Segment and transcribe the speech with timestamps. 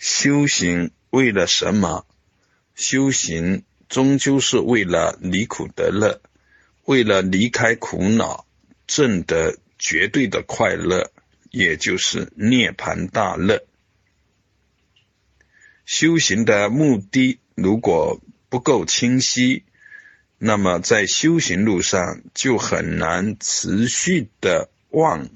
[0.00, 2.06] 修行为了什么？
[2.74, 6.22] 修行终究是为了离苦得乐，
[6.86, 8.46] 为了离开苦恼，
[8.86, 11.12] 证得绝对的快乐，
[11.50, 13.66] 也就是涅槃大乐。
[15.84, 19.64] 修行的目的如果不够清晰，
[20.38, 25.28] 那么在修行路上就很难持续的往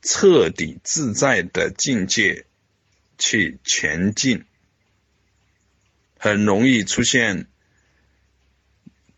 [0.00, 2.46] 彻底自在的境界
[3.18, 4.44] 去前进。
[6.20, 7.46] 很容易出现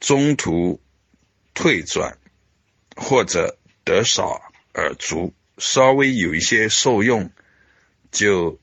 [0.01, 0.81] 中途
[1.55, 2.19] 退转，
[2.97, 7.31] 或者得少而足，稍微有一些受用，
[8.11, 8.61] 就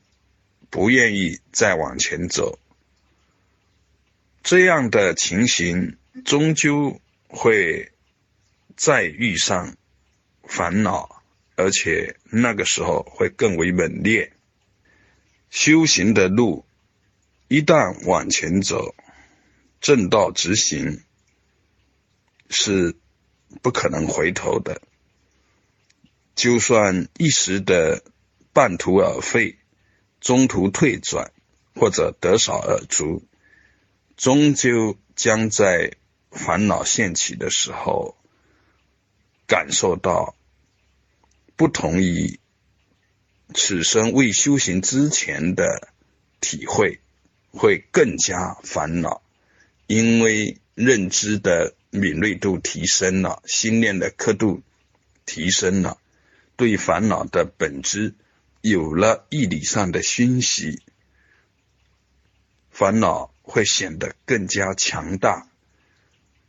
[0.70, 2.60] 不愿意再往前走。
[4.44, 7.90] 这样的情形终究会
[8.76, 9.76] 再遇上
[10.44, 11.22] 烦恼，
[11.56, 14.32] 而且那个时候会更为猛烈。
[15.50, 16.64] 修行的路。
[17.48, 18.94] 一旦往前走，
[19.80, 21.02] 正道直行
[22.50, 22.94] 是
[23.62, 24.82] 不可能回头的。
[26.34, 28.04] 就算一时的
[28.52, 29.56] 半途而废、
[30.20, 31.32] 中途退转
[31.74, 33.24] 或者得少而足，
[34.16, 35.96] 终究将在
[36.30, 38.14] 烦恼现起的时候，
[39.46, 40.36] 感受到
[41.56, 42.38] 不同于
[43.54, 45.90] 此生未修行之前的
[46.40, 47.00] 体会。
[47.50, 49.22] 会更加烦恼，
[49.86, 54.62] 因为认知的敏锐度提升了，心念的刻度
[55.24, 55.98] 提升了，
[56.56, 58.14] 对烦恼的本质
[58.60, 60.82] 有了义理上的熏习，
[62.70, 65.48] 烦恼会显得更加强大，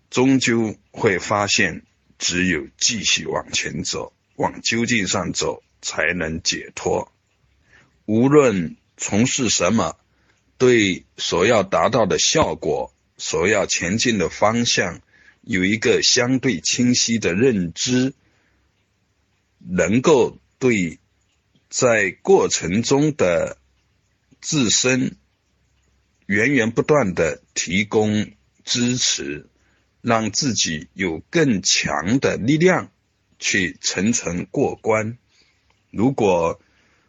[0.09, 1.83] 终究会发现，
[2.19, 7.11] 只有继续往前走，往究竟上走，才能解脱。
[8.05, 9.95] 无论从事什么。
[10.57, 14.99] 对所要达到的效果、所要前进的方向
[15.39, 18.13] 有一个相对清晰的认知，
[19.59, 20.99] 能够对
[21.69, 23.57] 在过程中的
[24.41, 25.15] 自身
[26.25, 28.33] 源源不断的提供
[28.65, 29.47] 支持，
[30.01, 32.91] 让自己有更强的力量
[33.39, 35.17] 去层层过关。
[35.91, 36.61] 如果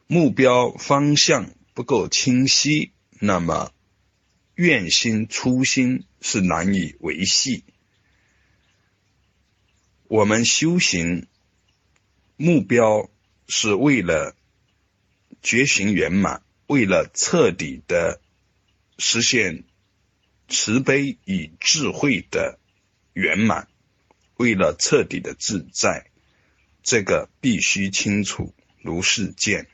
[0.07, 3.73] 目标方向不够清晰，那么，
[4.55, 7.65] 愿心初心是难以维系。
[10.09, 11.27] 我们修行
[12.37, 13.11] 目标
[13.47, 14.35] 是为了
[15.43, 18.21] 觉醒圆满，为了彻底的
[18.99, 19.65] 实现
[20.49, 22.59] 慈悲与智慧的
[23.13, 23.69] 圆满，
[24.37, 26.11] 为了彻底的自在，
[26.83, 28.53] 这个必须清楚
[28.83, 29.67] 如是见。